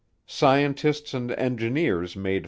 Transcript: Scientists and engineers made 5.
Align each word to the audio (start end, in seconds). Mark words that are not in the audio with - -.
Scientists 0.25 1.13
and 1.13 1.31
engineers 1.33 2.15
made 2.15 2.37
5. 2.37 2.39